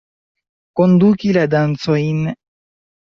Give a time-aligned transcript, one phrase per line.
[0.79, 2.25] Konduki la dancojn.